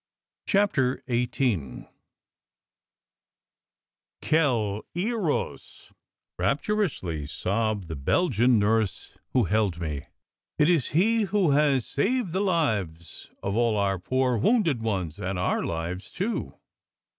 CHAPTER 0.47 1.03
XVIII 1.07 1.87
OUEL 4.31 4.83
her 4.95 5.31
os!" 5.31 5.93
rapturously 6.39 7.27
sobbed 7.27 7.87
the 7.87 7.95
Belgian 7.95 8.57
nurse 8.57 9.11
who 9.33 9.43
held 9.43 9.79
me." 9.79 10.07
It 10.57 10.69
is 10.69 10.87
he 10.97 11.25
who 11.25 11.51
has 11.51 11.85
saved 11.85 12.33
the 12.33 12.41
lives 12.41 13.29
of 13.43 13.55
all 13.55 13.77
our 13.77 13.99
poor 13.99 14.37
wounded 14.39 14.81
ones, 14.81 15.19
and 15.19 15.37
our 15.37 15.63
lives, 15.63 16.09
too. 16.09 16.55